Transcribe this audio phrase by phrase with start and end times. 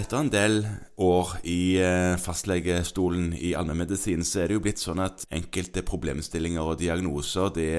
[0.00, 0.62] Etter en del
[1.02, 6.64] år i eh, fastlegestolen i allmennmedisin, så er det jo blitt sånn at enkelte problemstillinger
[6.64, 7.74] og diagnoser det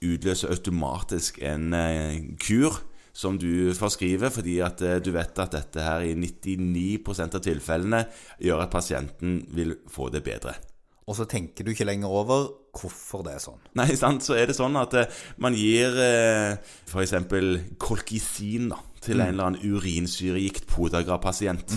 [0.00, 2.78] utløser automatisk en eh, kur
[3.12, 8.00] som du forskriver, fordi at eh, du vet at dette her i 99% av tilfellene
[8.40, 10.54] gjør at pasienten vil få det bedre.
[11.04, 13.60] Og så tenker du ikke lenger over hvorfor det er sånn.
[13.76, 14.96] Nei, sant, så er det sånn at
[15.42, 16.00] man gir
[16.88, 17.18] f.eks.
[17.82, 21.74] kolkisin da, til en eller annen urinsyregikt podagra-pasient.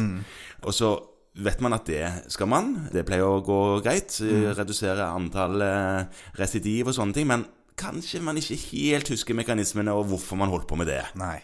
[0.66, 0.94] Og så
[1.36, 2.70] vet man at det skal man.
[2.94, 4.16] Det pleier å gå greit.
[4.56, 6.06] Redusere antall eh,
[6.40, 7.28] residiv og sånne ting.
[7.28, 7.44] Men
[7.76, 11.02] kanskje man ikke helt husker mekanismene og hvorfor man holdt på med det.
[11.20, 11.40] Nei.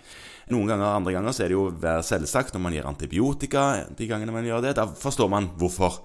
[0.52, 1.68] Noen ganger, andre ganger så er det jo
[2.08, 3.66] selvsagt når man gir antibiotika.
[3.96, 6.02] De gangene man gjør det, Da forstår man hvorfor.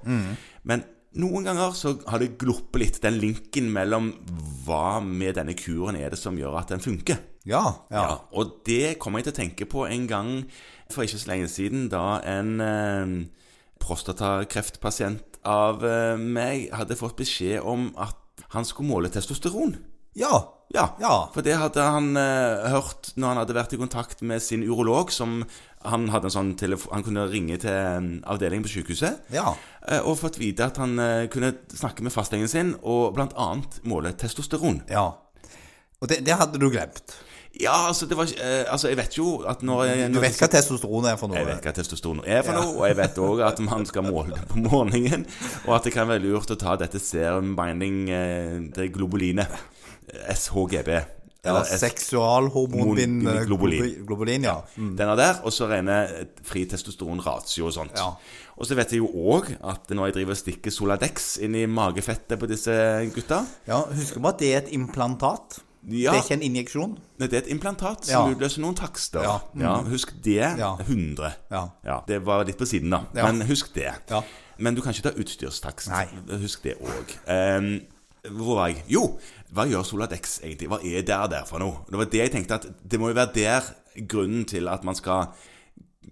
[0.67, 0.85] Men
[1.17, 4.11] noen ganger så har det gluppet litt den linken mellom
[4.67, 7.23] hva med denne kuren er det som gjør at den funker.
[7.47, 7.63] Ja.
[7.91, 8.03] ja.
[8.03, 10.31] Ja, og det kommer jeg til å tenke på en gang
[10.91, 13.15] for ikke så lenge siden, da en eh,
[13.83, 18.17] prostatakreftpasient av eh, meg hadde fått beskjed om at
[18.55, 19.77] han skulle måle testosteron.
[20.19, 20.53] Ja.
[20.75, 21.29] Ja, Ja.
[21.31, 25.13] for det hadde han eh, hørt når han hadde vært i kontakt med sin urolog,
[25.15, 25.45] som
[25.87, 29.21] han hadde en sånn telefon Han kunne ringe til en avdeling på sykehuset.
[29.31, 29.53] Ja.
[29.87, 33.49] eh, Og fått vite at han eh, kunne snakke med fastlegen sin og bl.a.
[33.87, 34.83] måle testosteron.
[34.91, 35.07] ja.
[36.03, 37.15] Og det, det hadde du glemt.
[37.61, 40.49] Ja, altså, det var eh, Altså, jeg vet jo at når jeg, Du vet hva
[40.53, 41.41] testosteron er for noe?
[41.41, 44.37] Jeg vet hva testosteron er for noe, og jeg vet òg at man skal måle
[44.37, 45.25] det på morgenen.
[45.65, 49.61] Og at det kan være lurt å ta dette serum binding eh, det globulinet.
[50.07, 50.91] SHGB.
[51.47, 54.07] Ja, Seksualhormonbindende Globulin.
[54.07, 54.57] globulin, ja.
[54.77, 54.97] Mm.
[54.99, 56.01] Denne der, og så rene
[56.47, 57.95] fri testosteron-ratio og sånt.
[57.99, 58.09] Ja.
[58.57, 61.67] Og så vet jeg jo òg at når jeg driver og stikker Soladex inn i
[61.71, 62.75] magefettet på disse
[63.15, 63.83] gutta ja.
[63.93, 65.61] Husker på at det er et implantat.
[65.87, 66.99] Ja, Det er ikke en injeksjon.
[67.19, 68.23] Nei, det er et implantat Ja.
[68.25, 69.23] som utløser noen takster.
[69.23, 69.37] Ja.
[69.55, 70.41] Ja, husk det.
[70.59, 70.77] Ja.
[70.83, 71.33] 100.
[71.51, 71.69] Ja.
[71.85, 73.05] Ja, Det var litt på siden, da.
[73.15, 73.31] Ja.
[73.33, 73.93] Men husk det.
[74.11, 74.23] Ja.
[74.59, 75.89] Men du kan ikke ta utstyrstakst.
[75.89, 76.07] Nei.
[76.41, 77.17] Husk det òg.
[78.31, 78.83] hvor var jeg?
[78.89, 79.19] Jo,
[79.55, 80.69] hva gjør Soladex egentlig?
[80.69, 81.85] Hva er det der for noe?
[81.89, 83.63] Det var det jeg tenkte at det må jo være der
[84.09, 85.29] grunnen til at man skal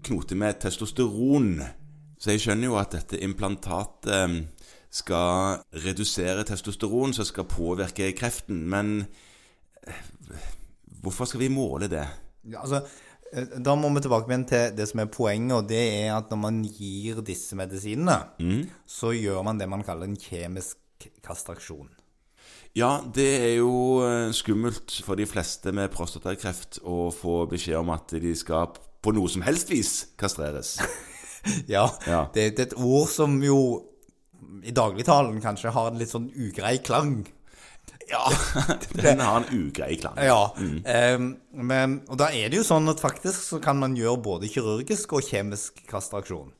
[0.04, 1.62] knote med testosteron.
[2.20, 4.36] Så jeg skjønner jo at dette implantatet eh,
[4.90, 8.62] skal redusere testosteron, som skal påvirke kreften.
[8.70, 9.06] Men
[11.04, 12.04] hvorfor skal vi måle det?
[12.48, 12.82] Ja, altså,
[13.32, 16.30] eh, da må vi tilbake igjen til det som er poenget, og det er at
[16.32, 18.18] når man gir disse medisinene,
[18.86, 20.78] så gjør man det man kaller en kjemisk
[21.24, 21.90] kastraksjon.
[22.74, 27.92] Ja, det er jo eh, skummelt for de fleste med prostatakreft å få beskjed om
[27.94, 28.72] at de skal
[29.04, 30.78] på noe som helst vis kastreres.
[31.68, 32.22] Ja, Ja.
[32.32, 33.58] Det, det er et ord som jo
[34.64, 37.18] i dagligtalen kanskje har en litt sånn ugrei klang.
[38.10, 38.24] Ja,
[39.06, 40.18] den har en ugrei klang.
[40.20, 44.20] Ja, em, men, og da er det jo sånn at faktisk så kan man gjøre
[44.24, 46.52] både kirurgisk og kjemisk kastraksjon.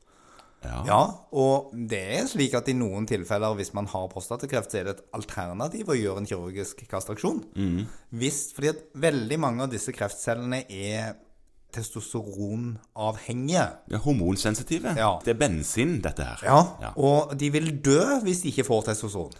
[0.65, 0.79] Ja.
[0.87, 1.01] Ja,
[1.37, 4.95] og det er slik at i noen tilfeller, hvis man har prostatakreft, så er det
[4.95, 7.43] et alternativ å gjøre en kirurgisk kastraksjon.
[8.15, 11.13] Hvis, fordi at veldig mange av disse kreftcellene er
[11.75, 13.65] testosteronavhengige.
[13.91, 14.95] Ja, hormonsensitive.
[14.97, 15.19] Ja.
[15.25, 16.45] Det er bensin, dette her.
[16.47, 16.93] Ja, ja.
[16.95, 19.35] og de vil dø hvis de ikke får testosteron.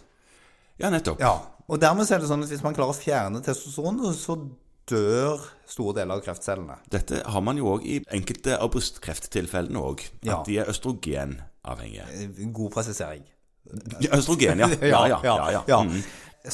[0.78, 1.20] Ja, nettopp.
[1.22, 1.34] Ja,
[1.66, 4.36] og dermed er det sånn at hvis man klarer å fjerne testosteron, så
[4.86, 6.76] dør store deler av kreftcellene.
[6.92, 10.04] Dette har man jo òg i enkelte av brystkrefttilfellene òg.
[10.22, 10.42] At Ja.
[10.46, 12.04] de er østrogenavhengige.
[12.12, 13.24] Eh, God presisering.
[14.12, 14.68] Østrogen, ja.
[14.80, 15.18] Ja, ja.
[15.24, 15.62] ja, ja.
[15.66, 15.80] ja.
[15.82, 16.02] Mm.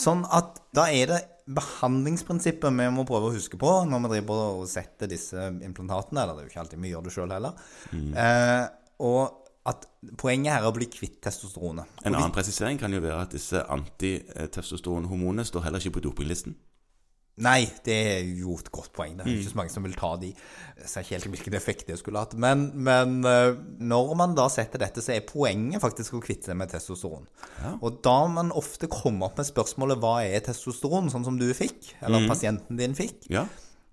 [0.01, 1.21] Sånn at da er det
[1.53, 6.39] behandlingsprinsippet vi må prøve å huske på når vi driver og setter disse implantatene, eller
[6.39, 7.59] det er jo ikke alltid vi gjør det sjøl heller.
[7.93, 8.13] Mm.
[8.17, 8.65] Eh,
[9.03, 9.87] og at
[10.19, 11.87] poenget her er å bli kvitt testosteronet.
[12.05, 16.55] En annen presisering kan jo være at disse antitestosteronhormonene står heller ikke på dopinglisten.
[17.43, 19.15] Nei, det er jo et godt poeng.
[19.17, 19.39] Det er Mm.
[19.41, 20.35] ikke så mange som vil ta de.
[20.77, 22.35] Jeg ser ikke helt hvilken effekt det skulle hatt.
[22.35, 26.57] Men, men eh, når man da setter dette, så er poenget faktisk å kvitte seg
[26.61, 27.25] med testosteron.
[27.81, 31.95] Og da man ofte kommer opp med spørsmålet hva er testosteron, sånn som du fikk,
[32.03, 32.29] eller Mm.
[32.29, 33.47] pasienten din fikk, Ja.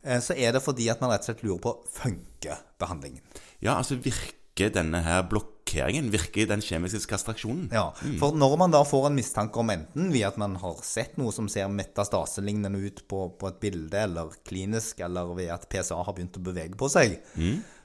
[0.04, 3.22] eh, så er det fordi at man rett og slett lurer på funker behandlingen.
[3.62, 5.24] ja, altså virker denne her
[5.70, 7.70] blokkeringen, virker den kjemiske kastraksjonen?
[7.72, 11.18] Ja, For når man da får en mistanke om enten via at man har sett
[11.18, 16.02] noe som ser metastaselignende ut på, på et bilde, eller klinisk, eller ved at PSA
[16.04, 17.20] har begynt å bevege på seg,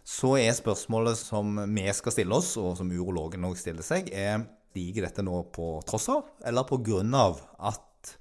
[0.05, 4.45] så er spørsmålet som vi skal stille oss, og som urologen òg stiller seg, er
[4.75, 8.17] stiger dette nå på tross av, eller på grunn av at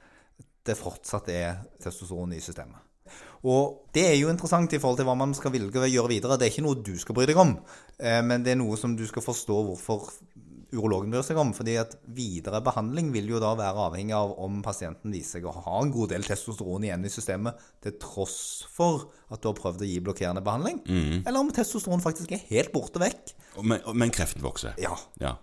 [0.64, 2.78] det fortsatt er testosteron i systemet?
[3.44, 6.38] Og det er jo interessant i forhold til hva man skal velge å gjøre videre.
[6.40, 7.58] Det er ikke noe du skal bry deg om,
[8.00, 10.08] eh, men det er noe som du skal forstå hvorfor
[10.74, 11.52] urologen bryr seg om.
[11.54, 15.54] fordi at videre behandling vil jo da være avhengig av om pasienten viser seg å
[15.54, 19.86] ha en god del testosteron igjen i systemet, til tross for at du har prøvd
[19.86, 20.82] å gi blokkerende behandling.
[21.24, 23.36] Eller om testosteron faktisk er helt borte vekk.
[23.62, 24.74] Men, men kreften vokser.
[24.82, 24.96] Ja.
[25.22, 25.36] Ja.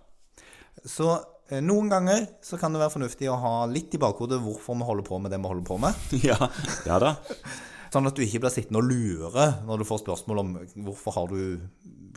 [0.83, 1.13] Så
[1.59, 5.07] noen ganger så kan det være fornuftig å ha litt i bakhodet hvorfor vi holder
[5.07, 6.05] på med det vi holder på med.
[6.29, 6.37] ja.
[6.87, 7.15] ja da.
[7.91, 10.53] Sånn at du ikke blir sittende og lure når du får spørsmål om
[10.87, 11.57] hvorfor har du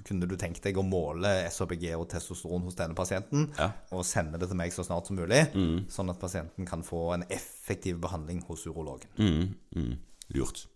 [0.05, 3.71] kunne du tenkt deg å måle SHBG og testosteron hos denne pasienten, Ja.
[3.91, 5.47] og sende det til meg så snart som mulig,
[5.89, 9.09] sånn at pasienten kan få en effektiv behandling hos urologen.
[9.17, 9.95] Mm, mm.
[10.37, 10.67] Lurt.